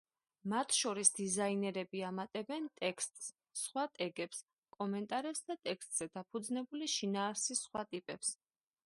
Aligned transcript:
მათ 0.51 0.71
შორის 0.75 1.11
დიზაინერები 1.17 2.01
ამატებენ 2.07 2.65
ტექსტს, 2.83 3.27
სხვა 3.59 3.83
ტეგებს, 3.99 4.41
კომენტარებს 4.79 5.45
და 5.51 5.59
ტექსტზე 5.69 6.09
დაფუძნებული 6.17 6.91
შინაარსის 6.95 7.63
სხვა 7.69 7.85
ტიპებს. 7.95 8.35